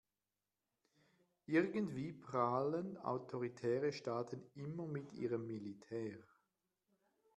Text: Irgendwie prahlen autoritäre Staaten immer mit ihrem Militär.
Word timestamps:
Irgendwie 1.45 2.11
prahlen 2.11 2.97
autoritäre 2.97 3.93
Staaten 3.93 4.41
immer 4.55 4.87
mit 4.87 5.13
ihrem 5.13 5.45
Militär. 5.45 6.17